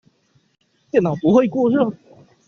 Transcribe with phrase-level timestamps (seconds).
[0.91, 1.95] 電腦不會過熱